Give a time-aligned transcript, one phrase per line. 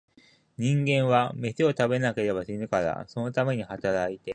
[0.57, 4.29] 人間は、めしを食べなければ死ぬから、そのために働いて、